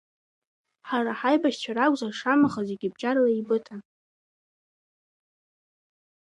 [0.87, 3.81] Ҳара ҳаибашьцәа ракәзар, шамаха зегьы бџьарла иеибыҭан.